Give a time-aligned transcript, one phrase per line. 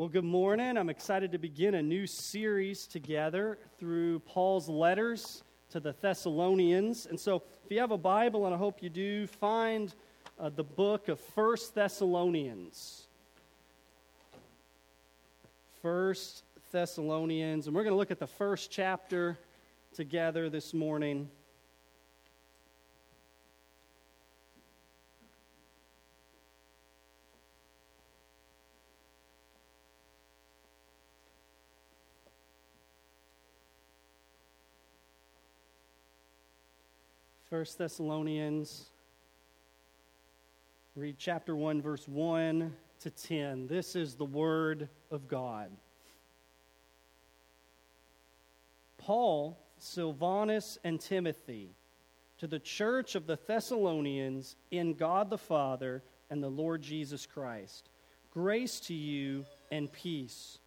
[0.00, 0.78] Well, good morning.
[0.78, 7.04] I'm excited to begin a new series together through Paul's letters to the Thessalonians.
[7.04, 9.94] And so, if you have a Bible, and I hope you do, find
[10.38, 13.08] uh, the book of First Thessalonians.
[15.82, 19.38] First Thessalonians, and we're going to look at the first chapter
[19.92, 21.28] together this morning.
[37.60, 38.86] 1 Thessalonians.
[40.96, 43.66] Read chapter 1, verse 1 to 10.
[43.66, 45.70] This is the Word of God.
[48.96, 51.68] Paul, Silvanus, and Timothy,
[52.38, 57.90] to the church of the Thessalonians in God the Father and the Lord Jesus Christ.
[58.32, 60.60] Grace to you and peace.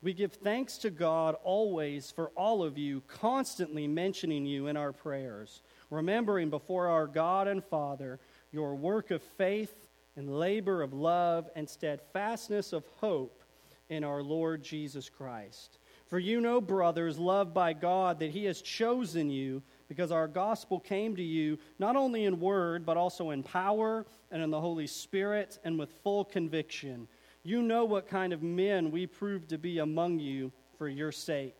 [0.00, 4.92] We give thanks to God always for all of you, constantly mentioning you in our
[4.92, 8.18] prayers remembering before our God and Father
[8.52, 9.74] your work of faith
[10.16, 13.42] and labor of love and steadfastness of hope
[13.88, 15.78] in our Lord Jesus Christ.
[16.06, 20.80] For you know, brothers, loved by God, that He has chosen you because our gospel
[20.80, 24.86] came to you not only in word, but also in power and in the Holy
[24.86, 27.08] Spirit and with full conviction.
[27.42, 31.59] You know what kind of men we proved to be among you for your sake.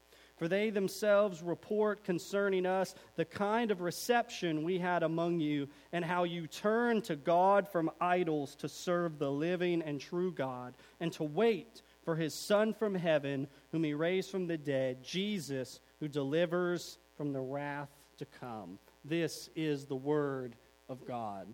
[0.41, 6.03] For they themselves report concerning us the kind of reception we had among you, and
[6.03, 11.13] how you turned to God from idols to serve the living and true God, and
[11.13, 16.07] to wait for his Son from heaven, whom he raised from the dead, Jesus, who
[16.07, 18.79] delivers from the wrath to come.
[19.05, 20.55] This is the word
[20.89, 21.53] of God.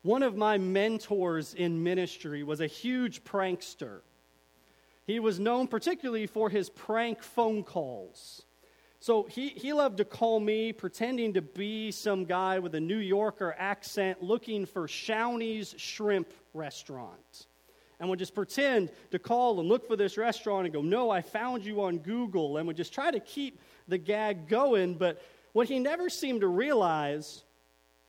[0.00, 4.00] One of my mentors in ministry was a huge prankster.
[5.10, 8.42] He was known particularly for his prank phone calls.
[9.00, 12.98] So he, he loved to call me pretending to be some guy with a New
[12.98, 17.46] Yorker accent looking for Shawnee's Shrimp Restaurant.
[17.98, 21.22] And would just pretend to call and look for this restaurant and go, No, I
[21.22, 24.94] found you on Google, and would just try to keep the gag going.
[24.94, 25.20] But
[25.54, 27.42] what he never seemed to realize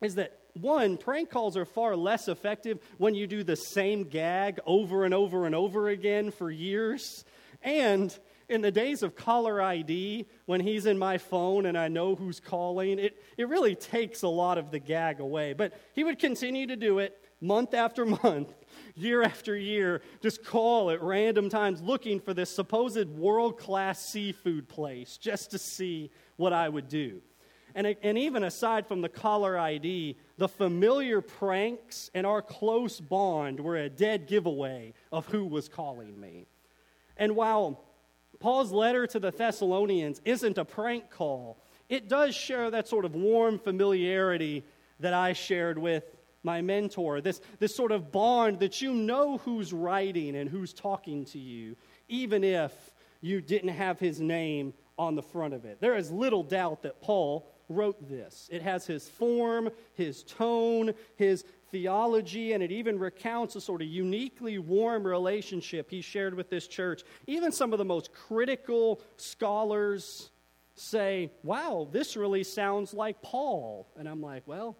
[0.03, 4.59] is that one, prank calls are far less effective when you do the same gag
[4.65, 7.25] over and over and over again for years.
[7.61, 8.17] And
[8.49, 12.39] in the days of caller ID, when he's in my phone and I know who's
[12.39, 15.53] calling, it, it really takes a lot of the gag away.
[15.53, 18.53] But he would continue to do it month after month,
[18.95, 24.67] year after year, just call at random times looking for this supposed world class seafood
[24.67, 27.21] place just to see what I would do.
[27.75, 33.59] And, and even aside from the caller ID, the familiar pranks and our close bond
[33.59, 36.47] were a dead giveaway of who was calling me.
[37.17, 37.83] And while
[38.39, 41.57] Paul's letter to the Thessalonians isn't a prank call,
[41.89, 44.63] it does share that sort of warm familiarity
[44.99, 46.03] that I shared with
[46.43, 51.25] my mentor, this, this sort of bond that you know who's writing and who's talking
[51.25, 51.75] to you,
[52.09, 52.71] even if
[53.21, 55.79] you didn't have his name on the front of it.
[55.79, 58.47] There is little doubt that Paul wrote this.
[58.51, 63.87] It has his form, his tone, his theology, and it even recounts a sort of
[63.87, 67.03] uniquely warm relationship he shared with this church.
[67.27, 70.29] Even some of the most critical scholars
[70.75, 73.87] say, wow, this really sounds like Paul.
[73.97, 74.77] And I'm like, well,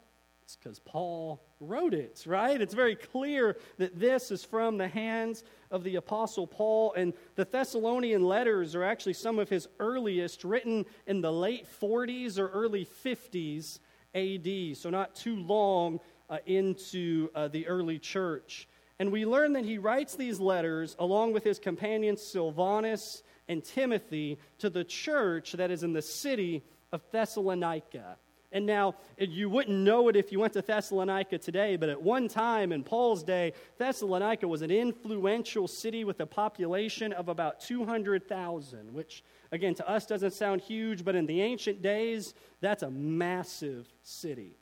[0.52, 2.60] it's because Paul wrote it, right?
[2.60, 6.94] It's very clear that this is from the hands of the Apostle Paul.
[6.94, 12.38] And the Thessalonian letters are actually some of his earliest, written in the late 40s
[12.38, 13.80] or early 50s
[14.14, 18.68] AD, so not too long uh, into uh, the early church.
[19.00, 24.38] And we learn that he writes these letters along with his companions Silvanus and Timothy
[24.58, 26.62] to the church that is in the city
[26.92, 28.18] of Thessalonica.
[28.54, 32.28] And now, you wouldn't know it if you went to Thessalonica today, but at one
[32.28, 38.94] time in Paul's day, Thessalonica was an influential city with a population of about 200,000,
[38.94, 43.88] which, again, to us doesn't sound huge, but in the ancient days, that's a massive
[44.04, 44.58] city.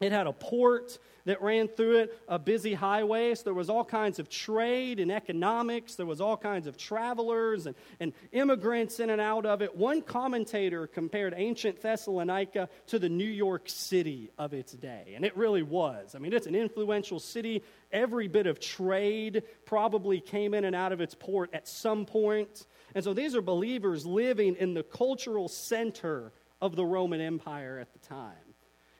[0.00, 3.34] It had a port that ran through it, a busy highway.
[3.34, 5.94] So there was all kinds of trade and economics.
[5.94, 9.74] There was all kinds of travelers and, and immigrants in and out of it.
[9.74, 15.14] One commentator compared ancient Thessalonica to the New York City of its day.
[15.16, 16.14] And it really was.
[16.14, 17.62] I mean, it's an influential city.
[17.90, 22.66] Every bit of trade probably came in and out of its port at some point.
[22.94, 27.92] And so these are believers living in the cultural center of the Roman Empire at
[27.92, 28.45] the time.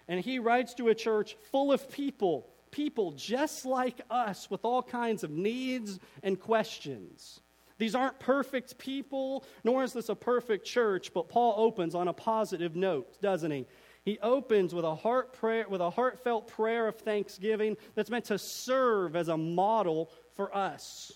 [0.09, 4.83] And he writes to a church full of people, people just like us with all
[4.83, 7.41] kinds of needs and questions.
[7.79, 12.13] These aren't perfect people, nor is this a perfect church, but Paul opens on a
[12.13, 13.67] positive note, doesn't he?
[14.03, 18.39] He opens with a heart prayer with a heartfelt prayer of thanksgiving that's meant to
[18.39, 21.13] serve as a model for us.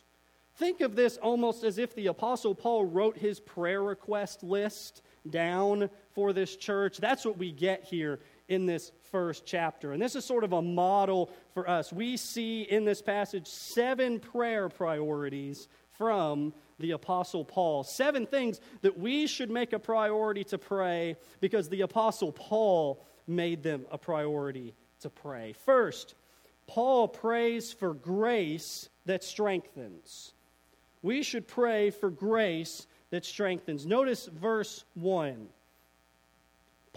[0.57, 5.89] Think of this almost as if the apostle Paul wrote his prayer request list down
[6.15, 6.99] for this church.
[6.99, 8.19] That's what we get here
[8.51, 9.93] in this first chapter.
[9.93, 11.93] And this is sort of a model for us.
[11.93, 17.85] We see in this passage seven prayer priorities from the Apostle Paul.
[17.85, 23.63] Seven things that we should make a priority to pray because the Apostle Paul made
[23.63, 25.55] them a priority to pray.
[25.65, 26.15] First,
[26.67, 30.33] Paul prays for grace that strengthens.
[31.03, 33.87] We should pray for grace that strengthens.
[33.87, 35.49] Notice verse 1.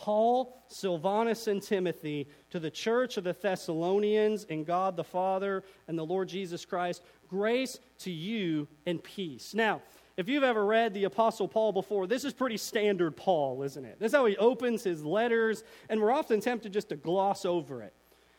[0.03, 5.97] Paul, Silvanus, and Timothy to the church of the Thessalonians in God the Father and
[5.97, 9.53] the Lord Jesus Christ, grace to you and peace.
[9.53, 9.81] Now,
[10.17, 13.97] if you've ever read the Apostle Paul before, this is pretty standard Paul, isn't it?
[13.97, 17.81] This is how he opens his letters, and we're often tempted just to gloss over
[17.81, 17.93] it.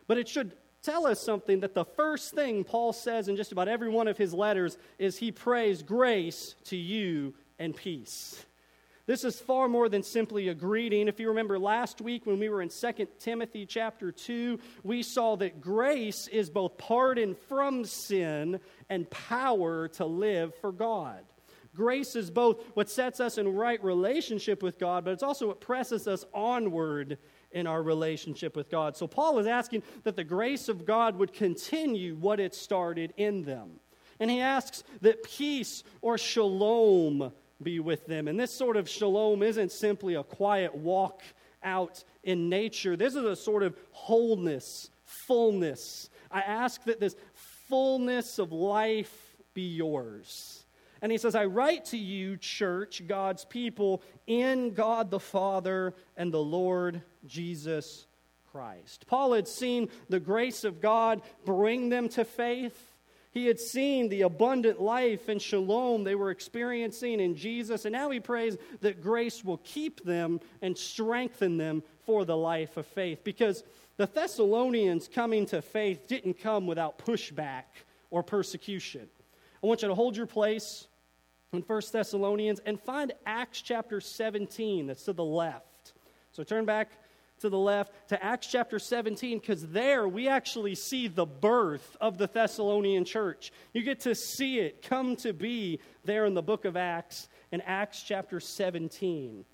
[0.06, 0.52] But it should
[0.82, 4.18] tell us something that the first thing Paul says in just about every one of
[4.18, 8.44] his letters is he prays grace to you and peace.
[9.06, 11.08] This is far more than simply a greeting.
[11.08, 15.36] If you remember last week when we were in 2 Timothy chapter 2, we saw
[15.36, 21.22] that grace is both pardon from sin and power to live for God.
[21.74, 25.60] Grace is both what sets us in right relationship with God, but it's also what
[25.60, 27.18] presses us onward
[27.50, 28.96] in our relationship with God.
[28.96, 33.42] So Paul is asking that the grace of God would continue what it started in
[33.42, 33.80] them.
[34.18, 38.28] And he asks that peace or shalom be with them.
[38.28, 41.22] And this sort of shalom isn't simply a quiet walk
[41.62, 46.10] out in nature, this is a sort of wholeness, fullness.
[46.30, 47.16] I ask that this
[47.68, 50.64] fullness of life be yours.
[51.00, 56.32] And he says, I write to you, church, God's people, in God the Father and
[56.32, 58.06] the Lord Jesus
[58.50, 59.04] Christ.
[59.06, 62.93] Paul had seen the grace of God bring them to faith.
[63.34, 68.08] He had seen the abundant life and shalom they were experiencing in Jesus, and now
[68.10, 73.24] he prays that grace will keep them and strengthen them for the life of faith.
[73.24, 73.64] Because
[73.96, 77.64] the Thessalonians coming to faith didn't come without pushback
[78.10, 79.08] or persecution.
[79.62, 80.86] I want you to hold your place
[81.52, 85.92] in 1 Thessalonians and find Acts chapter 17 that's to the left.
[86.30, 86.92] So turn back
[87.44, 92.16] to the left to Acts chapter 17 because there we actually see the birth of
[92.16, 93.52] the Thessalonian church.
[93.74, 97.60] You get to see it come to be there in the book of Acts in
[97.60, 99.44] Acts chapter 17.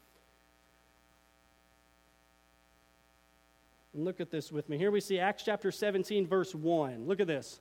[3.92, 4.78] And look at this with me.
[4.78, 7.08] Here we see Acts chapter 17, verse 1.
[7.08, 7.58] Look at this.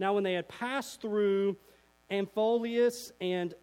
[0.00, 1.56] Now, when they had passed through
[2.10, 3.54] Amphipolis and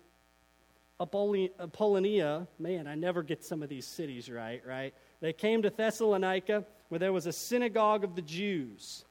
[1.01, 4.93] Apollonia, man, I never get some of these cities right, right?
[5.21, 9.05] They came to Thessalonica, where there was a synagogue of the Jews.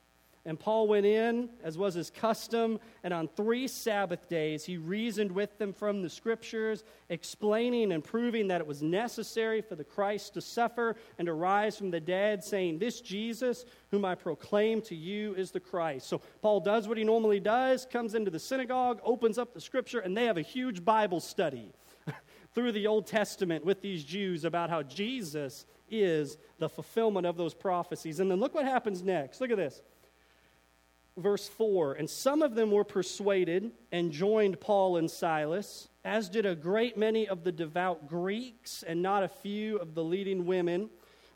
[0.47, 5.33] And Paul went in, as was his custom, and on three Sabbath days he reasoned
[5.33, 10.35] with them from the Scriptures, explaining and proving that it was necessary for the Christ
[10.35, 14.95] to suffer and to rise from the dead, saying, This Jesus, whom I proclaim to
[14.95, 16.09] you, is the Christ.
[16.09, 20.01] So Paul does what he normally does, comes into the synagogue, opens up the Scripture,
[20.01, 21.73] and they have a huge Bible study
[22.55, 25.65] through the Old Testament with these Jews about how Jesus
[26.03, 28.21] is the fulfillment of those prophecies.
[28.21, 29.41] And then look what happens next.
[29.41, 29.83] Look at this.
[31.17, 36.47] Verse 4 And some of them were persuaded and joined Paul and Silas, as did
[36.47, 40.91] a great many of the devout Greeks and not a few of the leading women.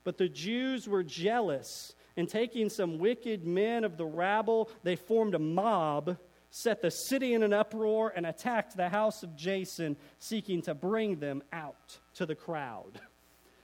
[0.04, 5.34] But the Jews were jealous, and taking some wicked men of the rabble, they formed
[5.34, 6.16] a mob
[6.50, 11.18] set the city in an uproar and attacked the house of Jason, seeking to bring
[11.18, 13.00] them out to the crowd.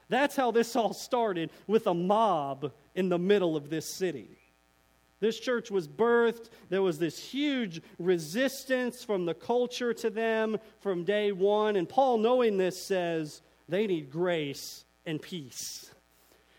[0.09, 4.29] That's how this all started with a mob in the middle of this city.
[5.21, 6.51] This church was birthed.
[6.69, 11.77] There was this huge resistance from the culture to them from day one.
[11.77, 15.91] And Paul, knowing this, says they need grace and peace.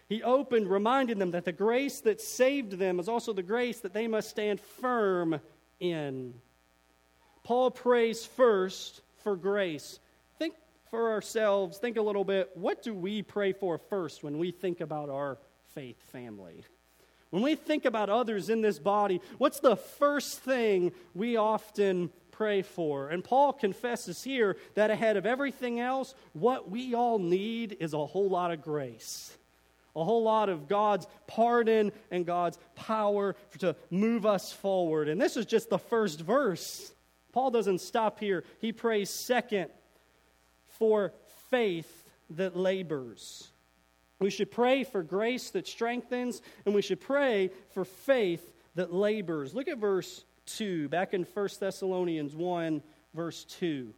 [0.09, 3.93] He opened, reminding them that the grace that saved them is also the grace that
[3.93, 5.39] they must stand firm
[5.79, 6.33] in.
[7.43, 9.99] Paul prays first for grace.
[10.91, 14.81] For ourselves, think a little bit, what do we pray for first when we think
[14.81, 15.37] about our
[15.73, 16.63] faith family?
[17.31, 22.61] When we think about others in this body, what's the first thing we often pray
[22.61, 23.09] for?
[23.09, 28.05] And Paul confesses here that ahead of everything else, what we all need is a
[28.05, 29.37] whole lot of grace
[29.95, 35.07] a whole lot of God's pardon and God's power to move us forward.
[35.07, 36.93] And this is just the first verse.
[37.31, 38.43] Paul doesn't stop here.
[38.59, 39.69] He prays second
[40.77, 41.13] for
[41.49, 43.49] faith that labors.
[44.19, 49.53] We should pray for grace that strengthens, and we should pray for faith that labors.
[49.53, 52.81] Look at verse 2, back in 1 Thessalonians 1,
[53.13, 53.93] verse 2.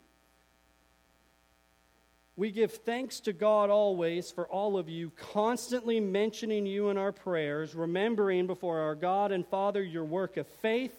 [2.36, 7.12] We give thanks to God always for all of you, constantly mentioning you in our
[7.12, 10.96] prayers, remembering before our God and Father your work of faith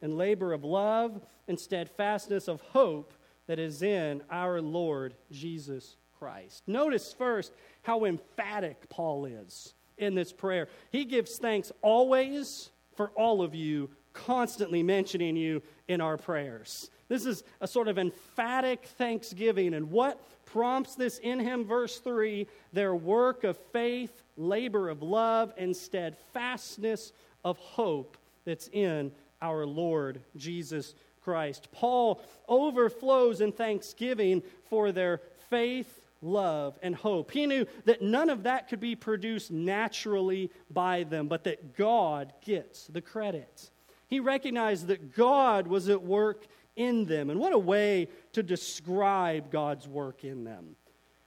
[0.00, 3.12] and labor of love and steadfastness of hope
[3.52, 6.62] that is in our Lord Jesus Christ.
[6.66, 10.68] Notice first how emphatic Paul is in this prayer.
[10.90, 16.88] He gives thanks always for all of you, constantly mentioning you in our prayers.
[17.08, 19.74] This is a sort of emphatic thanksgiving.
[19.74, 21.66] And what prompts this in him?
[21.66, 27.12] Verse 3 their work of faith, labor of love, and steadfastness
[27.44, 28.16] of hope
[28.46, 31.68] that's in our Lord Jesus Christ.
[31.72, 37.30] Paul overflows in thanksgiving for their faith, love, and hope.
[37.30, 42.32] He knew that none of that could be produced naturally by them, but that God
[42.44, 43.70] gets the credit.
[44.08, 47.30] He recognized that God was at work in them.
[47.30, 50.76] And what a way to describe God's work in them.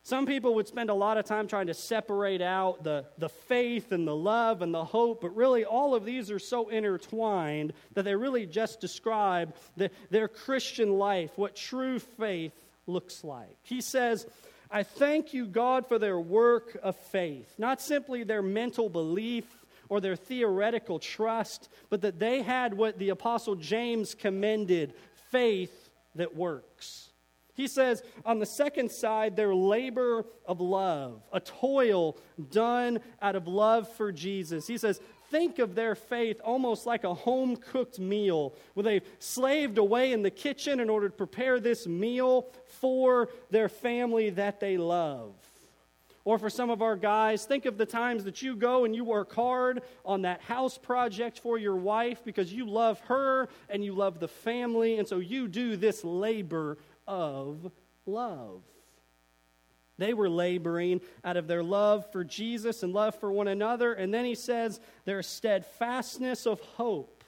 [0.05, 3.91] Some people would spend a lot of time trying to separate out the, the faith
[3.91, 8.05] and the love and the hope, but really all of these are so intertwined that
[8.05, 12.53] they really just describe the, their Christian life, what true faith
[12.85, 13.57] looks like.
[13.63, 14.27] He says,
[14.69, 19.99] I thank you, God, for their work of faith, not simply their mental belief or
[20.01, 24.93] their theoretical trust, but that they had what the Apostle James commended
[25.31, 27.09] faith that works.
[27.55, 32.17] He says, on the second side, their labor of love, a toil
[32.51, 34.67] done out of love for Jesus.
[34.67, 34.99] He says,
[35.31, 40.21] think of their faith almost like a home cooked meal, where they've slaved away in
[40.21, 42.47] the kitchen in order to prepare this meal
[42.81, 45.33] for their family that they love.
[46.25, 49.05] Or for some of our guys, think of the times that you go and you
[49.05, 53.93] work hard on that house project for your wife because you love her and you
[53.93, 57.71] love the family, and so you do this labor of
[58.05, 58.61] love.
[59.97, 63.93] They were laboring out of their love for Jesus and love for one another.
[63.93, 67.23] And then he says their steadfastness of hope,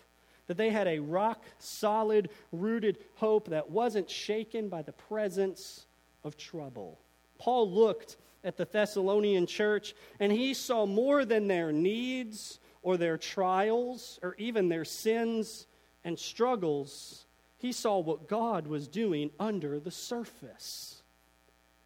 [0.48, 5.86] that they had a rock solid, rooted hope that wasn't shaken by the presence
[6.24, 7.00] of trouble.
[7.38, 13.18] Paul looked at the Thessalonian church, and he saw more than their needs or their
[13.18, 15.68] trials or even their sins
[16.04, 17.27] and struggles.
[17.58, 21.02] He saw what God was doing under the surface.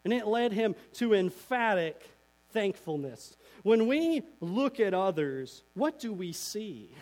[0.03, 2.09] And it led him to emphatic
[2.51, 3.37] thankfulness.
[3.63, 6.93] When we look at others, what do we see?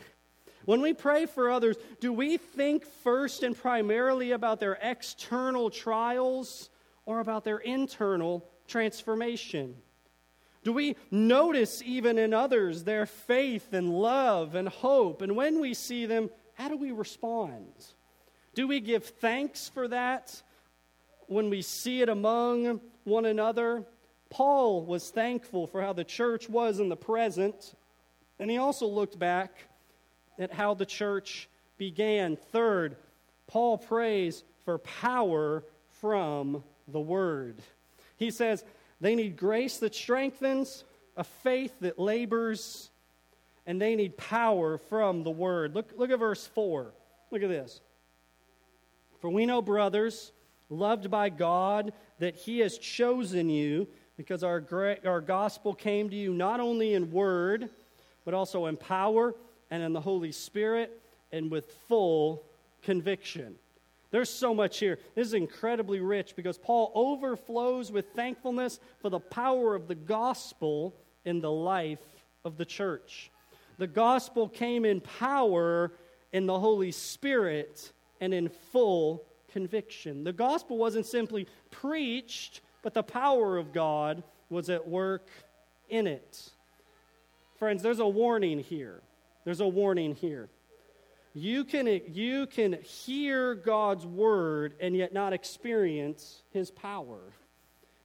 [0.65, 6.69] When we pray for others, do we think first and primarily about their external trials
[7.05, 9.75] or about their internal transformation?
[10.63, 15.21] Do we notice even in others their faith and love and hope?
[15.21, 17.73] And when we see them, how do we respond?
[18.55, 20.41] Do we give thanks for that
[21.27, 23.85] when we see it among one another?
[24.29, 27.73] Paul was thankful for how the church was in the present,
[28.39, 29.51] and he also looked back
[30.37, 32.35] at how the church began.
[32.35, 32.95] Third,
[33.47, 35.63] Paul prays for power
[36.01, 37.57] from the Word.
[38.17, 38.63] He says
[39.01, 40.83] they need grace that strengthens,
[41.15, 42.89] a faith that labors,
[43.65, 45.75] and they need power from the word.
[45.75, 46.91] Look, look at verse 4.
[47.31, 47.81] Look at this.
[49.19, 50.31] For we know, brothers,
[50.69, 54.63] loved by God, that He has chosen you because our,
[55.05, 57.69] our gospel came to you not only in word,
[58.25, 59.33] but also in power
[59.71, 62.43] and in the Holy Spirit and with full
[62.83, 63.55] conviction.
[64.11, 64.97] There's so much here.
[65.15, 70.95] This is incredibly rich because Paul overflows with thankfulness for the power of the gospel
[71.25, 71.99] in the life
[72.43, 73.31] of the church.
[73.77, 75.91] The gospel came in power
[76.33, 80.23] in the Holy Spirit and in full conviction.
[80.23, 85.27] The gospel wasn't simply preached, but the power of God was at work
[85.89, 86.51] in it.
[87.57, 89.01] friends, there's a warning here.
[89.43, 90.49] There's a warning here.
[91.33, 97.19] You can, you can hear God's word and yet not experience his power.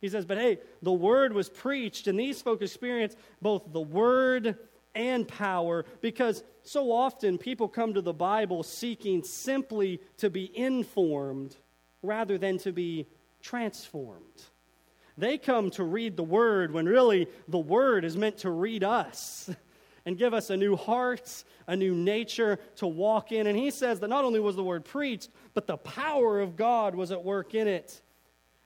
[0.01, 4.59] He says, but hey, the word was preached, and these folks experienced both the word
[4.95, 11.57] and power because so often people come to the Bible seeking simply to be informed
[12.03, 13.07] rather than to be
[13.43, 14.43] transformed.
[15.17, 19.51] They come to read the Word when really the Word is meant to read us
[20.07, 23.47] and give us a new heart, a new nature to walk in.
[23.47, 26.95] And he says that not only was the Word preached, but the power of God
[26.95, 28.01] was at work in it.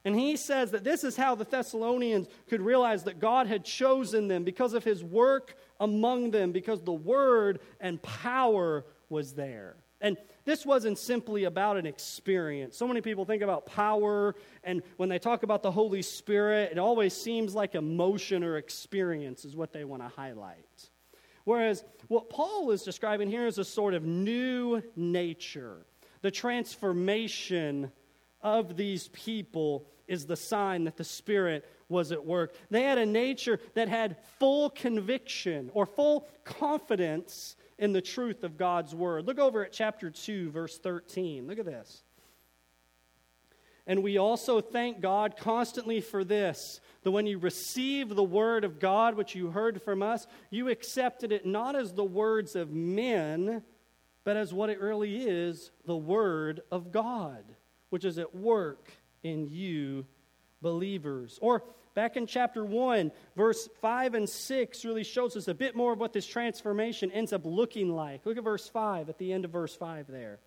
[0.05, 4.29] And he says that this is how the Thessalonians could realize that God had chosen
[4.29, 9.77] them because of his work among them, because the word and power was there.
[10.01, 12.77] And this wasn't simply about an experience.
[12.77, 16.79] So many people think about power, and when they talk about the Holy Spirit, it
[16.79, 20.91] always seems like emotion or experience is what they want to highlight.
[21.45, 25.85] Whereas what Paul is describing here is a sort of new nature,
[26.21, 27.91] the transformation
[28.41, 32.55] of these people is the sign that the Spirit was at work.
[32.71, 38.57] They had a nature that had full conviction or full confidence in the truth of
[38.57, 39.27] God's Word.
[39.27, 41.47] Look over at chapter 2, verse 13.
[41.47, 42.03] Look at this.
[43.87, 48.79] And we also thank God constantly for this that when you received the word of
[48.79, 53.63] God, which you heard from us, you accepted it not as the words of men,
[54.25, 57.45] but as what it really is the word of God,
[57.89, 58.91] which is at work
[59.23, 60.05] in you
[60.61, 61.39] believers.
[61.41, 61.63] Or
[61.95, 65.99] back in chapter 1, verse 5 and 6 really shows us a bit more of
[65.99, 68.25] what this transformation ends up looking like.
[68.27, 70.39] Look at verse 5, at the end of verse 5 there.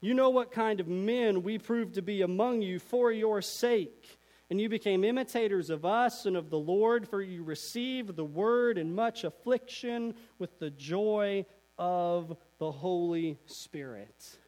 [0.00, 4.18] You know what kind of men we proved to be among you for your sake.
[4.48, 8.78] And you became imitators of us and of the Lord, for you received the word
[8.78, 11.46] in much affliction with the joy
[11.78, 14.38] of the Holy Spirit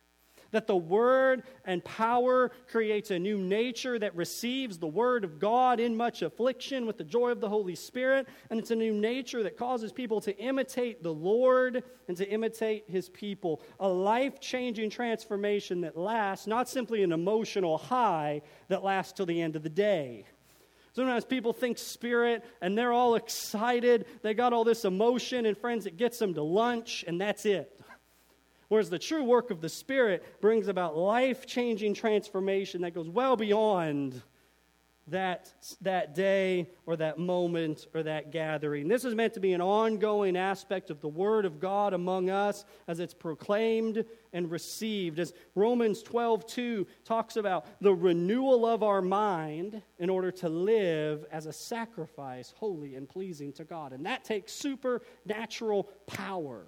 [0.50, 5.80] that the word and power creates a new nature that receives the word of God
[5.80, 8.28] in much affliction with the joy of the Holy Spirit.
[8.50, 12.84] And it's a new nature that causes people to imitate the Lord and to imitate
[12.88, 13.60] his people.
[13.80, 19.40] A life changing transformation that lasts, not simply an emotional high that lasts till the
[19.40, 20.24] end of the day.
[20.94, 24.06] Sometimes people think spirit and they're all excited.
[24.22, 27.77] They got all this emotion, and friends, it gets them to lunch, and that's it.
[28.68, 33.36] Whereas the true work of the Spirit brings about life changing transformation that goes well
[33.36, 34.22] beyond
[35.10, 38.88] that, that day or that moment or that gathering.
[38.88, 42.64] This is meant to be an ongoing aspect of the Word of God among us
[42.86, 45.18] as it's proclaimed and received.
[45.18, 51.24] As Romans 12 2 talks about the renewal of our mind in order to live
[51.32, 53.92] as a sacrifice, holy and pleasing to God.
[53.92, 56.66] And that takes supernatural power.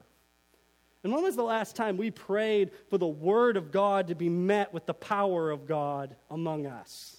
[1.02, 4.28] And when was the last time we prayed for the Word of God to be
[4.28, 7.16] met with the power of God among us?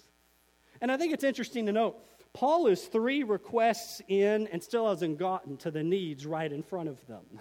[0.81, 1.97] And I think it's interesting to note
[2.33, 6.89] Paul is three requests in and still hasn't gotten to the needs right in front
[6.89, 7.25] of them.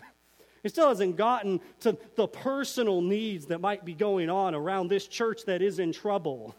[0.62, 5.06] He still hasn't gotten to the personal needs that might be going on around this
[5.08, 6.54] church that is in trouble.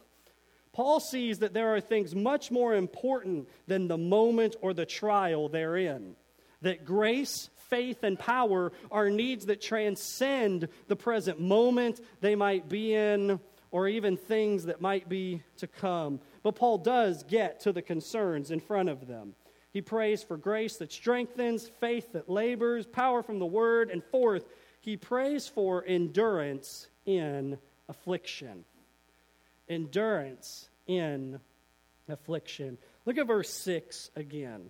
[0.74, 5.50] Paul sees that there are things much more important than the moment or the trial
[5.50, 6.16] they're in.
[6.64, 12.94] That grace faith and power are needs that transcend the present moment they might be
[12.94, 13.40] in
[13.72, 16.20] or even things that might be to come.
[16.44, 19.34] But Paul does get to the concerns in front of them.
[19.72, 24.44] He prays for grace that strengthens, faith that labors, power from the word, and fourth,
[24.82, 27.58] he prays for endurance in
[27.88, 28.66] affliction.
[29.70, 31.40] Endurance in
[32.10, 32.78] affliction.
[33.06, 34.70] Look at verse 6 again.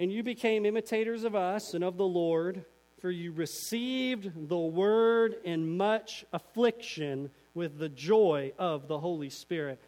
[0.00, 2.64] And you became imitators of us and of the Lord,
[3.02, 9.78] for you received the word in much affliction with the joy of the Holy Spirit.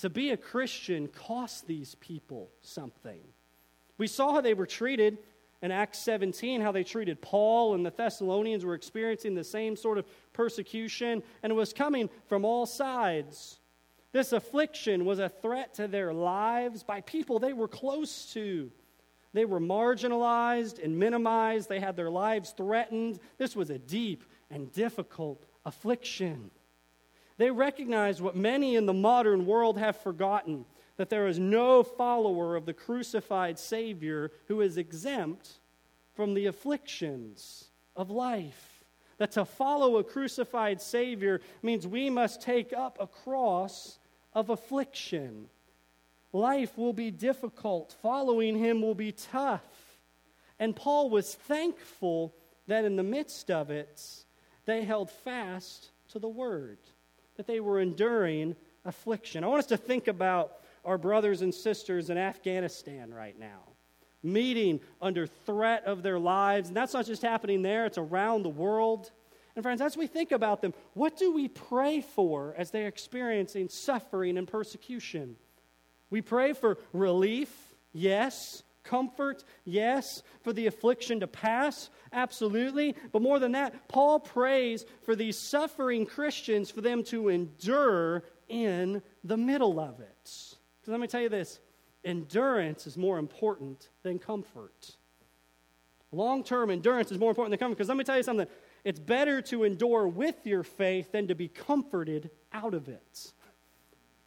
[0.00, 3.20] To be a Christian cost these people something.
[3.96, 5.16] We saw how they were treated
[5.62, 9.96] in Acts 17, how they treated Paul, and the Thessalonians were experiencing the same sort
[9.96, 10.04] of
[10.34, 13.58] persecution, and it was coming from all sides.
[14.12, 18.70] This affliction was a threat to their lives by people they were close to.
[19.32, 21.68] They were marginalized and minimized.
[21.68, 23.18] They had their lives threatened.
[23.38, 26.50] This was a deep and difficult affliction.
[27.38, 30.66] They recognized what many in the modern world have forgotten
[30.96, 35.58] that there is no follower of the crucified Savior who is exempt
[36.14, 38.84] from the afflictions of life.
[39.18, 43.98] That to follow a crucified Savior means we must take up a cross
[44.34, 45.48] of affliction.
[46.32, 47.94] Life will be difficult.
[48.00, 49.62] Following him will be tough.
[50.58, 52.34] And Paul was thankful
[52.68, 54.02] that in the midst of it,
[54.64, 56.78] they held fast to the word,
[57.36, 59.44] that they were enduring affliction.
[59.44, 63.60] I want us to think about our brothers and sisters in Afghanistan right now,
[64.22, 66.68] meeting under threat of their lives.
[66.68, 69.10] And that's not just happening there, it's around the world.
[69.54, 73.68] And friends, as we think about them, what do we pray for as they're experiencing
[73.68, 75.36] suffering and persecution?
[76.12, 77.50] We pray for relief,
[77.94, 78.62] yes.
[78.84, 80.22] Comfort, yes.
[80.42, 82.94] For the affliction to pass, absolutely.
[83.12, 89.00] But more than that, Paul prays for these suffering Christians for them to endure in
[89.24, 90.24] the middle of it.
[90.24, 91.60] Because let me tell you this
[92.04, 94.96] endurance is more important than comfort.
[96.10, 97.78] Long term endurance is more important than comfort.
[97.78, 98.48] Because let me tell you something
[98.84, 103.32] it's better to endure with your faith than to be comforted out of it.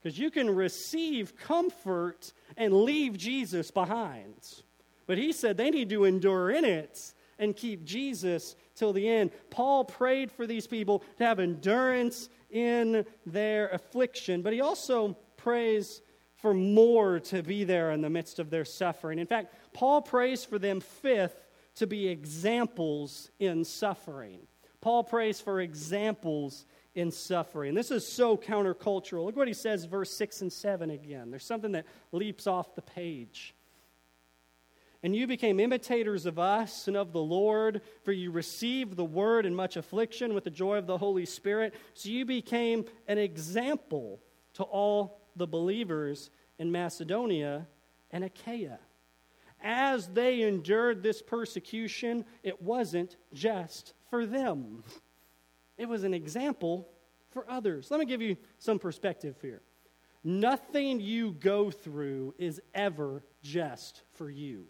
[0.06, 4.36] Because you can receive comfort and leave Jesus behind.
[5.08, 9.32] But he said they need to endure in it and keep Jesus till the end.
[9.50, 16.04] Paul prayed for these people to have endurance in their affliction, but he also prays
[16.36, 19.18] for more to be there in the midst of their suffering.
[19.18, 24.42] In fact, Paul prays for them, fifth, to be examples in suffering.
[24.82, 27.76] Paul prays for examples in suffering.
[27.76, 29.26] This is so countercultural.
[29.26, 31.30] Look what he says, verse 6 and 7 again.
[31.30, 33.54] There's something that leaps off the page.
[35.04, 39.46] And you became imitators of us and of the Lord, for you received the word
[39.46, 41.76] in much affliction with the joy of the Holy Spirit.
[41.94, 44.20] So you became an example
[44.54, 47.68] to all the believers in Macedonia
[48.10, 48.80] and Achaia
[49.66, 54.84] as they endured this persecution, it wasn't just for them,
[55.78, 56.88] it was an example
[57.32, 57.92] for others.
[57.92, 59.62] Let me give you some perspective here.
[60.24, 64.66] Nothing you go through is ever just for you.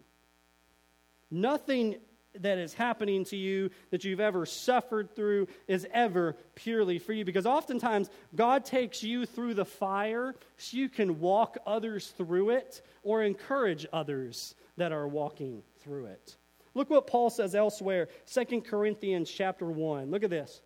[1.30, 1.96] Nothing
[2.40, 7.24] that is happening to you that you've ever suffered through is ever purely for you.
[7.24, 12.82] Because oftentimes, God takes you through the fire so you can walk others through it
[13.02, 16.36] or encourage others that are walking through it.
[16.74, 20.10] Look what Paul says elsewhere, 2 Corinthians chapter 1.
[20.10, 20.60] Look at this.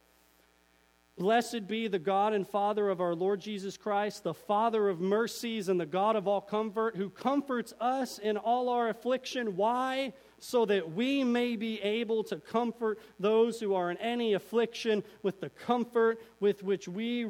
[1.21, 5.69] Blessed be the God and Father of our Lord Jesus Christ, the Father of mercies
[5.69, 9.55] and the God of all comfort, who comforts us in all our affliction.
[9.55, 10.15] Why?
[10.39, 15.43] So that we may be able to comfort those who are in any affliction with
[15.43, 17.27] the comfort with which we,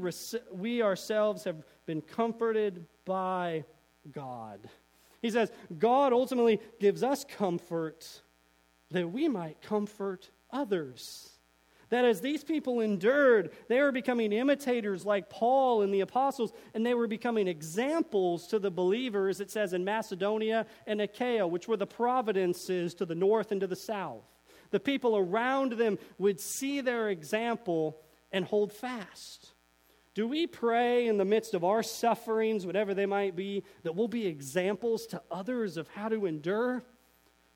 [0.53, 3.65] we ourselves have been comforted by
[4.13, 4.71] God.
[5.21, 5.51] He says,
[5.81, 8.23] God ultimately gives us comfort
[8.93, 11.40] that we might comfort others.
[11.91, 16.87] That as these people endured, they were becoming imitators like Paul and the apostles, and
[16.87, 21.77] they were becoming examples to the believers, it says in Macedonia and Achaia, which were
[21.77, 24.25] the providences to the north and to the south.
[24.71, 28.01] The people around them would see their example
[28.31, 29.53] and hold fast.
[30.15, 34.09] Do we pray in the midst of our sufferings, whatever they might be, that we'll
[34.09, 36.85] be examples to others of how to endure?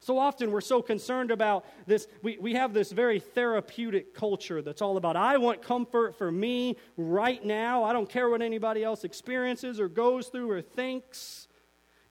[0.05, 2.07] So often we're so concerned about this.
[2.23, 6.77] We, we have this very therapeutic culture that's all about, I want comfort for me
[6.99, 7.85] right now.
[7.85, 11.49] I don't care what anybody else experiences or goes through or thinks.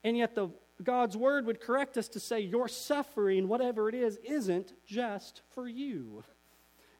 [0.03, 0.49] And yet, the,
[0.81, 5.67] God's word would correct us to say, Your suffering, whatever it is, isn't just for
[5.67, 6.23] you.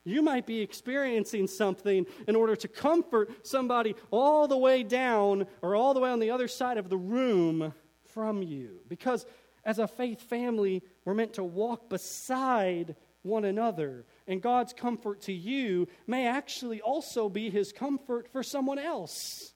[0.04, 5.74] You might be experiencing something in order to comfort somebody all the way down or
[5.74, 8.78] all the way on the other side of the room from you.
[8.88, 9.26] Because
[9.64, 14.04] as a faith family, we're meant to walk beside one another.
[14.28, 19.54] And God's comfort to you may actually also be his comfort for someone else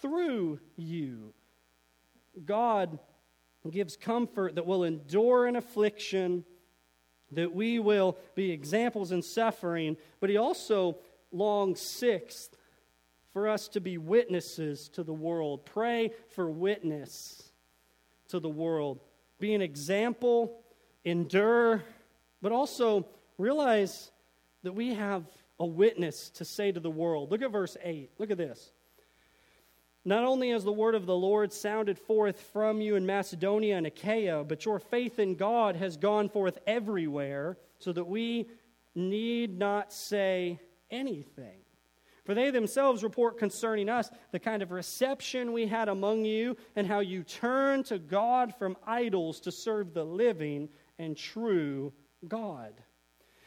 [0.00, 1.32] through you.
[2.44, 2.98] God
[3.70, 6.44] gives comfort that will endure an affliction,
[7.32, 10.98] that we will be examples in suffering, but he also
[11.32, 12.56] longs, sixth,
[13.32, 15.66] for us to be witnesses to the world.
[15.66, 17.50] Pray for witness
[18.28, 19.00] to the world
[19.38, 20.60] be an example,
[21.04, 21.82] endure,
[22.42, 23.06] but also
[23.38, 24.10] realize
[24.62, 25.24] that we have
[25.58, 27.30] a witness to say to the world.
[27.30, 28.10] Look at verse 8.
[28.18, 28.72] Look at this.
[30.04, 33.86] Not only has the word of the Lord sounded forth from you in Macedonia and
[33.86, 38.48] Achaia, but your faith in God has gone forth everywhere, so that we
[38.94, 41.65] need not say anything.
[42.26, 46.86] For they themselves report concerning us the kind of reception we had among you, and
[46.86, 51.92] how you turned to God from idols to serve the living and true
[52.26, 52.74] God.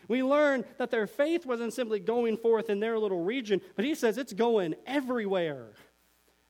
[0.07, 3.93] We learn that their faith wasn't simply going forth in their little region, but he
[3.93, 5.73] says it's going everywhere.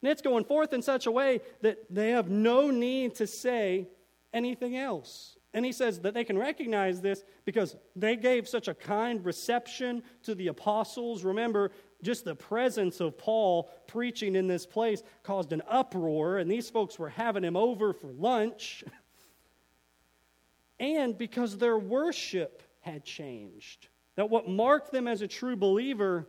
[0.02, 3.90] And it's going forth in such a way that they have no need to say
[4.32, 5.36] anything else.
[5.54, 10.04] And he says that they can recognize this because they gave such a kind reception
[10.24, 11.24] to the apostles.
[11.24, 16.70] Remember, just the presence of Paul preaching in this place caused an uproar, and these
[16.70, 18.84] folks were having him over for lunch.
[20.80, 23.88] and because their worship had changed.
[24.16, 26.28] That what marked them as a true believer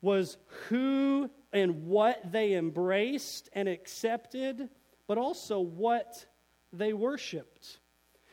[0.00, 0.36] was
[0.68, 4.68] who and what they embraced and accepted,
[5.06, 6.26] but also what
[6.72, 7.78] they worshiped.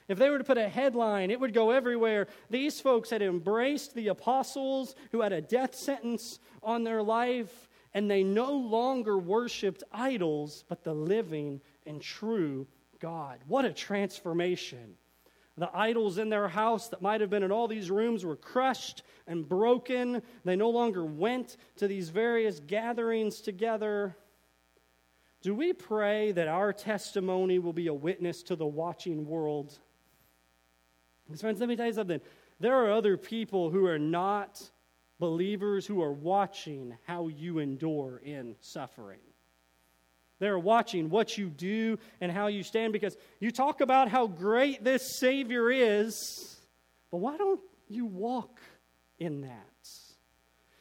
[0.08, 2.28] If they were to put a headline, it would go everywhere.
[2.50, 8.10] These folks had embraced the apostles who had a death sentence on their life, and
[8.10, 12.68] they no longer worshiped idols, but the living and true
[13.00, 13.40] God.
[13.48, 14.96] What a transformation!
[15.58, 19.04] The idols in their house that might have been in all these rooms were crushed
[19.26, 20.22] and broken.
[20.44, 24.18] They no longer went to these various gatherings together.
[25.42, 29.80] Do we pray that our testimony will be a witness to the watching world?
[31.34, 32.22] Friends, let me tell you something.
[32.60, 34.62] There are other people who are not
[35.20, 39.20] believers who are watching how you endure in suffering.
[40.40, 44.84] They're watching what you do and how you stand because you talk about how great
[44.84, 46.58] this Savior is,
[47.10, 48.60] but why don't you walk
[49.18, 49.90] in that?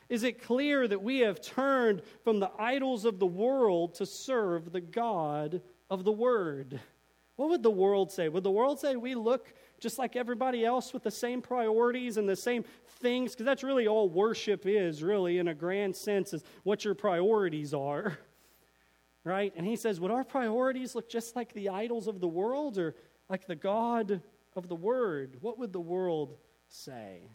[0.08, 4.72] Is it clear that we have turned from the idols of the world to serve
[4.72, 6.80] the God of the Word?
[7.36, 8.28] What would the world say?
[8.28, 9.52] Would the world say we look
[9.84, 12.64] just like everybody else with the same priorities and the same
[13.00, 13.32] things?
[13.32, 17.72] Because that's really all worship is, really, in a grand sense, is what your priorities
[17.72, 18.18] are.
[19.24, 19.52] right?
[19.56, 22.96] And he says, Would our priorities look just like the idols of the world or
[23.28, 24.22] like the God
[24.56, 25.36] of the Word?
[25.42, 27.28] What would the world say?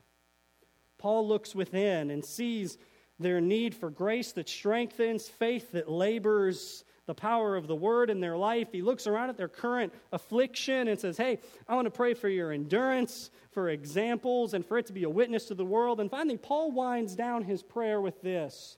[0.98, 2.80] Paul looks within and sees
[3.20, 8.20] their need for grace that strengthens, faith that labors, the power of the Word in
[8.20, 8.68] their life.
[8.72, 12.30] He looks around at their current affliction and says, Hey, I want to pray for
[12.30, 16.00] your endurance, for examples, and for it to be a witness to the world.
[16.00, 18.78] And finally, Paul winds down his prayer with this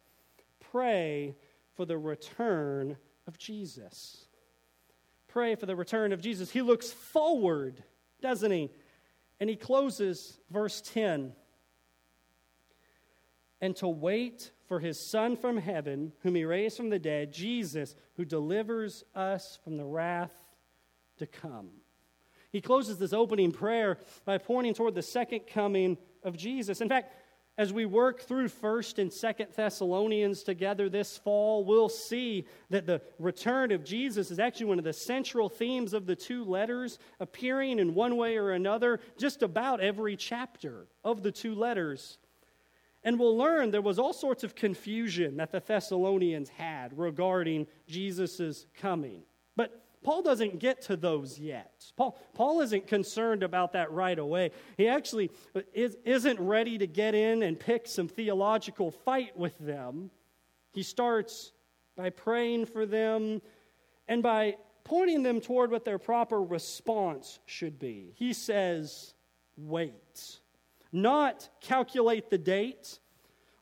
[0.72, 1.36] Pray
[1.76, 2.96] for the return
[3.28, 4.28] of Jesus.
[5.28, 6.50] Pray for the return of Jesus.
[6.50, 7.84] He looks forward,
[8.22, 8.72] doesn't he?
[9.42, 11.34] And he closes verse 10
[13.60, 17.94] and to wait for his Son from heaven, whom he raised from the dead, Jesus,
[18.16, 20.32] who delivers us from the wrath
[21.18, 21.72] to come.
[22.54, 26.80] He closes this opening prayer by pointing toward the second coming of Jesus.
[26.80, 27.14] In fact,
[27.58, 33.02] as we work through 1st and 2nd Thessalonians together this fall, we'll see that the
[33.20, 37.78] return of Jesus is actually one of the central themes of the two letters, appearing
[37.78, 42.20] in one way or another just about every chapter of the two letters.
[43.04, 48.68] And we'll learn there was all sorts of confusion that the Thessalonians had regarding Jesus'
[48.80, 49.24] coming.
[49.56, 51.84] But Paul doesn't get to those yet.
[51.96, 54.52] Paul, Paul isn't concerned about that right away.
[54.78, 55.32] He actually
[55.74, 60.12] is, isn't ready to get in and pick some theological fight with them.
[60.74, 61.52] He starts
[61.96, 63.42] by praying for them
[64.08, 68.14] and by pointing them toward what their proper response should be.
[68.16, 69.14] He says,
[69.58, 70.40] Wait.
[70.92, 73.00] Not calculate the date,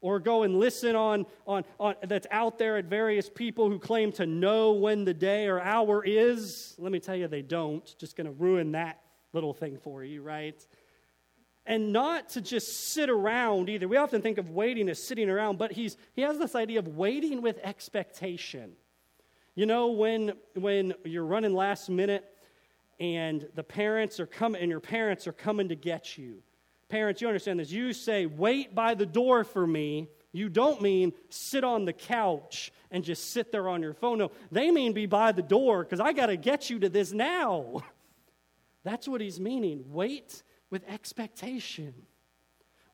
[0.01, 4.11] or go and listen on, on, on that's out there at various people who claim
[4.13, 6.75] to know when the day or hour is.
[6.77, 7.93] Let me tell you, they don't.
[7.97, 9.01] Just going to ruin that
[9.33, 10.65] little thing for you, right?
[11.65, 13.87] And not to just sit around either.
[13.87, 16.87] We often think of waiting as sitting around, but he's, he has this idea of
[16.87, 18.71] waiting with expectation.
[19.53, 22.25] You know, when, when you're running last minute
[22.99, 26.41] and the parents are coming, and your parents are coming to get you
[26.89, 27.71] Parents, you understand this.
[27.71, 30.09] You say, wait by the door for me.
[30.31, 34.17] You don't mean sit on the couch and just sit there on your phone.
[34.17, 37.11] No, they mean be by the door because I got to get you to this
[37.11, 37.83] now.
[38.83, 39.85] That's what he's meaning.
[39.87, 41.93] Wait with expectation.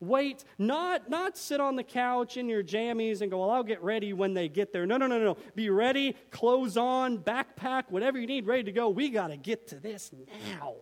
[0.01, 3.81] Wait, not, not sit on the couch in your jammies and go, well, I'll get
[3.81, 4.85] ready when they get there.
[4.85, 5.37] No, no, no, no.
[5.55, 8.89] Be ready, clothes on, backpack, whatever you need, ready to go.
[8.89, 10.11] We got to get to this
[10.49, 10.75] now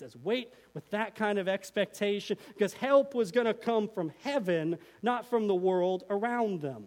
[0.00, 4.78] says, wait with that kind of expectation because help was going to come from heaven,
[5.02, 6.86] not from the world around them.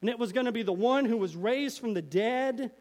[0.00, 2.72] And it was going to be the one who was raised from the dead,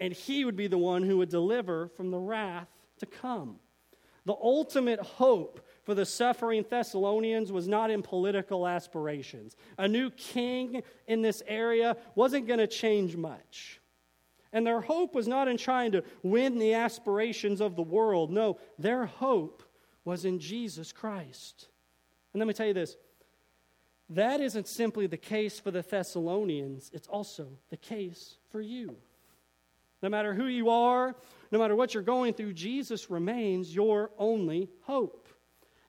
[0.00, 3.60] and he would be the one who would deliver from the wrath to come.
[4.26, 9.56] The ultimate hope for the suffering Thessalonians was not in political aspirations.
[9.78, 13.80] A new king in this area wasn't going to change much.
[14.52, 18.30] And their hope was not in trying to win the aspirations of the world.
[18.30, 19.62] No, their hope
[20.04, 21.68] was in Jesus Christ.
[22.32, 22.96] And let me tell you this
[24.10, 28.96] that isn't simply the case for the Thessalonians, it's also the case for you.
[30.02, 31.14] No matter who you are,
[31.50, 35.27] no matter what you're going through, Jesus remains your only hope.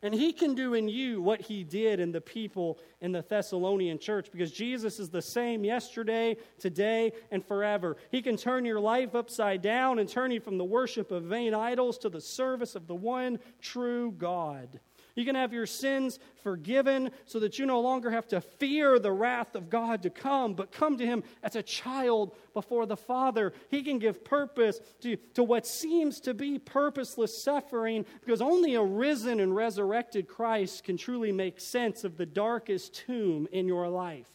[0.01, 3.99] And he can do in you what he did in the people in the Thessalonian
[3.99, 7.97] church because Jesus is the same yesterday, today, and forever.
[8.09, 11.53] He can turn your life upside down and turn you from the worship of vain
[11.53, 14.79] idols to the service of the one true God.
[15.15, 19.11] You can have your sins forgiven so that you no longer have to fear the
[19.11, 23.53] wrath of God to come, but come to Him as a child before the Father.
[23.69, 28.83] He can give purpose to, to what seems to be purposeless suffering because only a
[28.83, 34.29] risen and resurrected Christ can truly make sense of the darkest tomb in your life.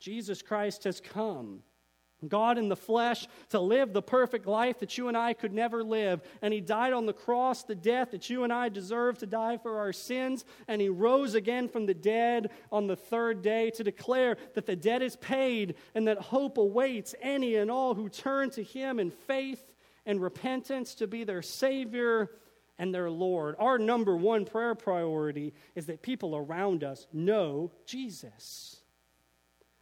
[0.00, 1.62] Jesus Christ has come
[2.28, 5.82] God in the flesh to live the perfect life that you and I could never
[5.82, 6.22] live.
[6.42, 9.58] And He died on the cross, the death that you and I deserve to die
[9.58, 10.44] for our sins.
[10.68, 14.76] And He rose again from the dead on the third day to declare that the
[14.76, 19.10] debt is paid and that hope awaits any and all who turn to Him in
[19.10, 19.62] faith
[20.06, 22.30] and repentance to be their Savior
[22.78, 23.56] and their Lord.
[23.58, 28.80] Our number one prayer priority is that people around us know Jesus.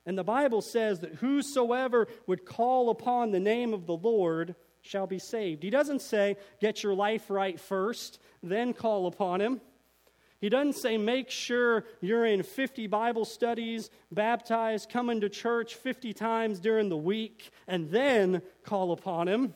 [0.05, 5.07] And the Bible says that whosoever would call upon the name of the Lord shall
[5.07, 5.63] be saved.
[5.63, 9.61] He doesn't say, get your life right first, then call upon him.
[10.41, 16.13] He doesn't say, make sure you're in 50 Bible studies, baptized, coming to church 50
[16.15, 19.55] times during the week, and then call upon him.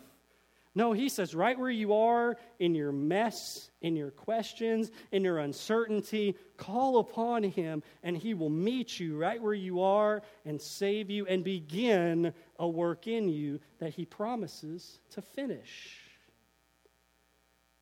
[0.77, 5.39] No, he says, right where you are in your mess, in your questions, in your
[5.39, 11.09] uncertainty, call upon him and he will meet you right where you are and save
[11.09, 15.97] you and begin a work in you that he promises to finish.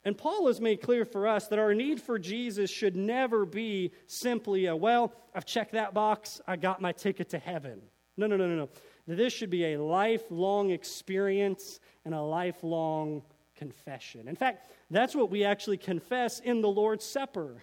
[0.04, 3.90] And Paul has made clear for us that our need for Jesus should never be
[4.06, 7.82] simply a, well, I've checked that box, I got my ticket to heaven.
[8.16, 8.68] No, no, no, no, no.
[9.06, 13.22] This should be a lifelong experience and a lifelong
[13.54, 14.28] confession.
[14.28, 17.56] In fact, that's what we actually confess in the Lord's Supper.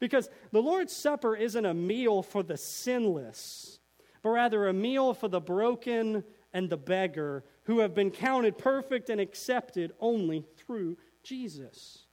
[0.00, 3.80] Because the Lord's Supper isn't a meal for the sinless,
[4.22, 9.10] but rather a meal for the broken and the beggar who have been counted perfect
[9.10, 12.06] and accepted only through Jesus.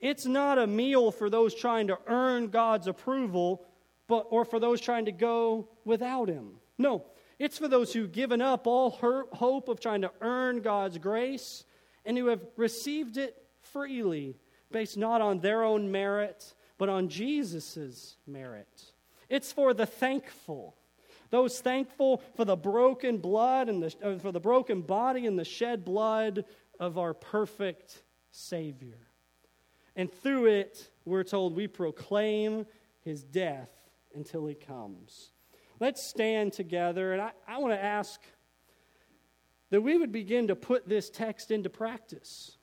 [0.00, 3.64] It's not a meal for those trying to earn God's approval,
[4.08, 6.56] but or for those trying to go without him.
[6.78, 7.04] No,
[7.38, 11.64] it's for those who've given up all hope of trying to earn God's grace
[12.04, 14.36] and who have received it freely,
[14.70, 18.84] based not on their own merit, but on Jesus' merit.
[19.28, 20.76] It's for the thankful,
[21.30, 25.44] those thankful for the broken blood and the, uh, for the broken body and the
[25.44, 26.44] shed blood
[26.78, 29.08] of our perfect Savior.
[29.96, 32.66] And through it, we're told we proclaim
[33.02, 33.70] his death
[34.14, 35.32] until he comes.
[35.78, 38.20] Let's stand together, and I, I want to ask
[39.70, 42.56] that we would begin to put this text into practice.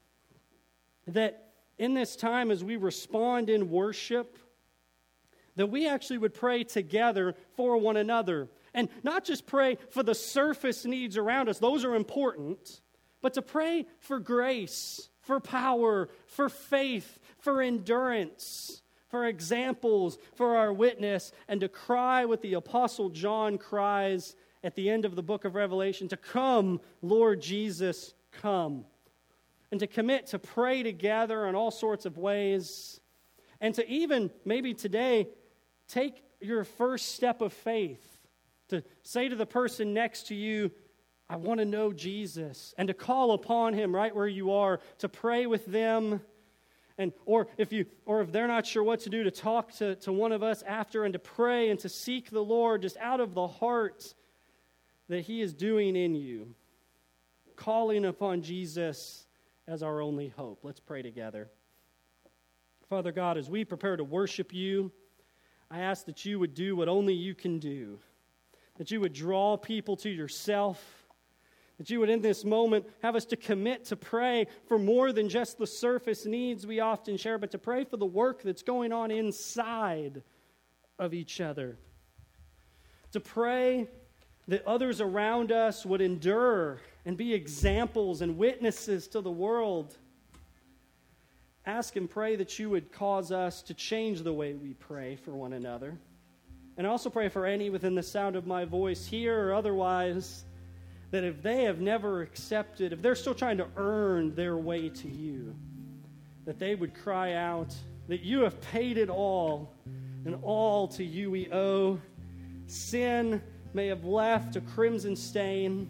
[1.08, 4.40] That in this time, as we respond in worship,
[5.56, 8.50] that we actually would pray together for one another.
[8.74, 12.82] And not just pray for the surface needs around us, those are important,
[13.22, 18.83] but to pray for grace, for power, for faith, for endurance
[19.14, 24.90] for examples for our witness, and to cry what the Apostle John cries at the
[24.90, 28.86] end of the book of Revelation to come, Lord Jesus, come.
[29.70, 33.02] And to commit to pray together in all sorts of ways.
[33.62, 35.28] And to even, maybe today,
[35.88, 38.18] take your first step of faith.
[38.70, 40.72] To say to the person next to you,
[41.30, 42.74] I want to know Jesus.
[42.80, 46.22] And to call upon him right where you are, to pray with them
[46.98, 49.96] and or if you or if they're not sure what to do to talk to,
[49.96, 53.20] to one of us after and to pray and to seek the lord just out
[53.20, 54.14] of the heart
[55.10, 56.54] that he is doing in you
[57.56, 59.28] calling upon jesus
[59.66, 60.60] as our only hope.
[60.64, 61.50] Let's pray together.
[62.90, 64.92] Father god as we prepare to worship you
[65.72, 67.98] i ask that you would do what only you can do
[68.78, 71.03] that you would draw people to yourself
[71.78, 75.28] that you would, in this moment, have us to commit to pray for more than
[75.28, 78.94] just the surface needs we often share, but to pray for the work that's going
[78.94, 80.22] on inside
[81.00, 81.78] of each other.
[83.14, 83.88] To pray
[84.48, 89.98] that others around us would endure and be examples and witnesses to the world.
[91.66, 95.32] Ask and pray that you would cause us to change the way we pray for
[95.32, 95.98] one another.
[96.78, 100.46] And also pray for any within the sound of my voice, here or otherwise
[101.14, 105.08] that if they have never accepted, if they're still trying to earn their way to
[105.08, 105.54] you,
[106.44, 107.72] that they would cry out
[108.08, 109.72] that you have paid it all,
[110.26, 112.02] and all to you we owe.
[112.66, 113.40] Sin
[113.76, 115.88] may have left a crimson stain,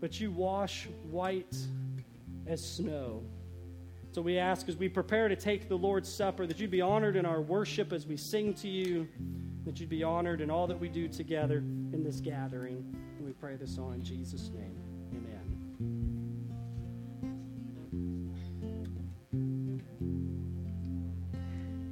[0.00, 1.56] but you wash white
[2.48, 3.22] as snow.
[4.10, 7.14] So we ask as we prepare to take the Lord's Supper that you'd be honored
[7.14, 9.06] in our worship as we sing to you,
[9.66, 13.03] that you'd be honored in all that we do together in this gathering.
[13.44, 14.74] Pray this all in Jesus' name.
[15.12, 15.44] Amen.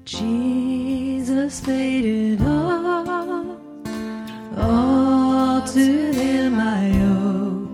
[0.07, 3.61] Jesus paid it all,
[4.57, 7.69] all to him I owe.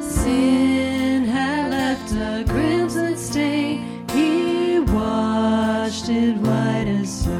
[0.00, 7.35] Sin had left a crimson stain, he washed it white as snow.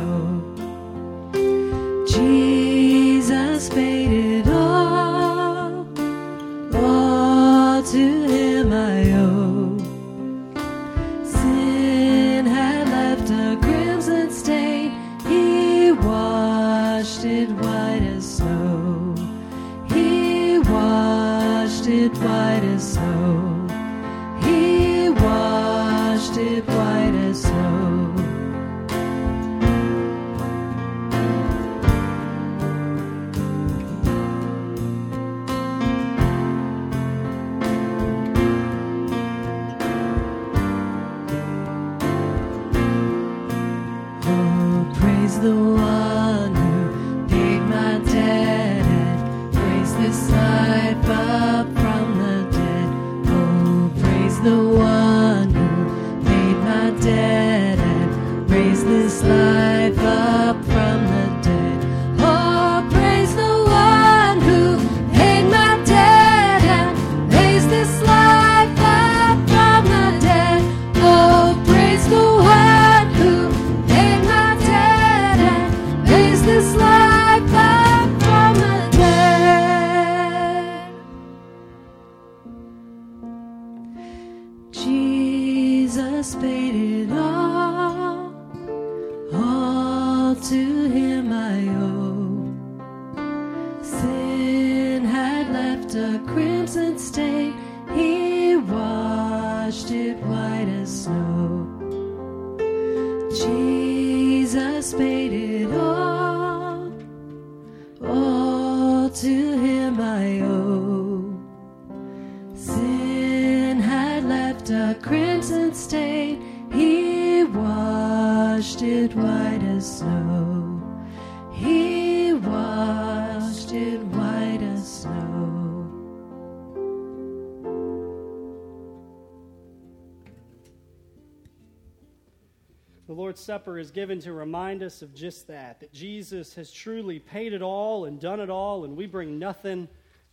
[133.47, 137.63] Supper is given to remind us of just that, that Jesus has truly paid it
[137.63, 139.87] all and done it all, and we bring nothing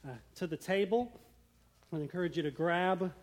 [0.04, 1.12] uh, to the table.
[1.94, 3.14] I encourage you to grab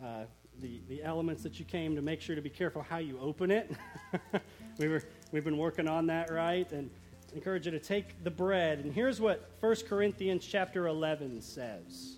[0.00, 0.22] uh,
[0.60, 3.50] the, the elements that you came to make sure to be careful how you open
[3.50, 3.72] it.
[4.78, 5.02] we were,
[5.32, 6.70] we've been working on that, right?
[6.70, 6.88] And
[7.32, 8.78] I encourage you to take the bread.
[8.78, 12.17] And here's what 1 Corinthians chapter 11 says.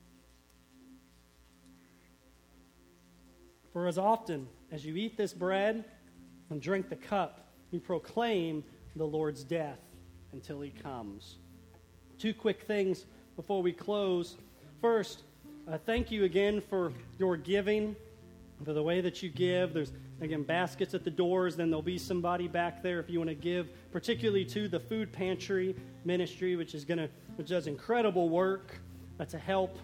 [3.73, 5.85] For as often as you eat this bread
[6.49, 8.63] and drink the cup, you proclaim
[8.95, 9.79] the Lord's death
[10.33, 11.37] until he comes.
[12.17, 13.05] Two quick things
[13.35, 14.35] before we close.
[14.81, 15.23] First,
[15.69, 17.95] uh, thank you again for your giving,
[18.65, 19.73] for the way that you give.
[19.73, 23.29] There's, again, baskets at the doors, then there'll be somebody back there if you want
[23.29, 28.29] to give, particularly to the food pantry ministry, which is going to, which does incredible
[28.29, 28.79] work
[29.19, 29.77] uh, to help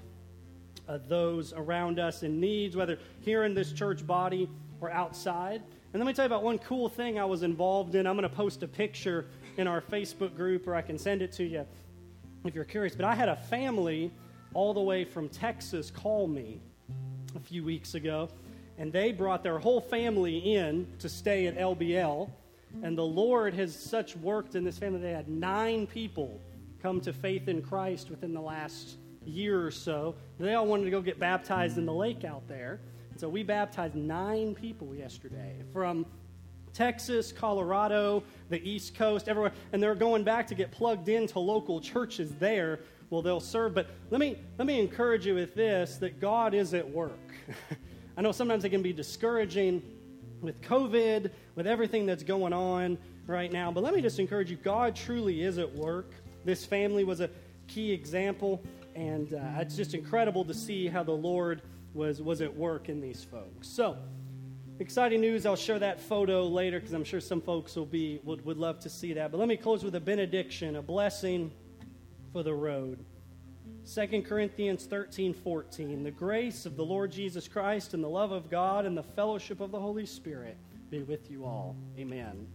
[0.87, 4.49] uh, those around us in needs, whether here in this church body
[4.81, 5.61] or outside.
[5.93, 8.05] And let me tell you about one cool thing I was involved in.
[8.05, 9.25] I'm going to post a picture
[9.57, 11.65] in our Facebook group, or I can send it to you
[12.45, 12.95] if you're curious.
[12.95, 14.11] But I had a family
[14.53, 16.61] all the way from Texas call me
[17.35, 18.29] a few weeks ago,
[18.77, 22.29] and they brought their whole family in to stay at LBL.
[22.83, 24.99] And the Lord has such worked in this family.
[24.99, 26.39] They had nine people
[26.81, 30.15] come to faith in Christ within the last year or so.
[30.39, 32.79] They all wanted to go get baptized in the lake out there.
[33.11, 36.05] And so we baptized nine people yesterday from
[36.73, 39.53] Texas, Colorado, the East Coast, everywhere.
[39.73, 43.73] And they're going back to get plugged into local churches there well, they'll serve.
[43.73, 47.11] But let me, let me encourage you with this that God is at work.
[48.17, 49.81] I know sometimes it can be discouraging
[50.41, 53.71] with COVID, with everything that's going on right now.
[53.71, 56.11] But let me just encourage you God truly is at work.
[56.43, 57.29] This family was a
[57.67, 58.61] key example,
[58.97, 61.61] and uh, it's just incredible to see how the Lord
[61.93, 63.67] was, was at work in these folks.
[63.67, 63.95] So,
[64.79, 65.45] exciting news.
[65.45, 68.79] I'll share that photo later because I'm sure some folks will be would, would love
[68.81, 69.31] to see that.
[69.31, 71.51] But let me close with a benediction, a blessing
[72.33, 73.05] for the road.
[73.93, 76.03] 2 Corinthians 13, 14.
[76.03, 79.61] The grace of the Lord Jesus Christ and the love of God and the fellowship
[79.61, 80.57] of the Holy Spirit
[80.89, 81.75] be with you all.
[81.99, 82.47] Amen.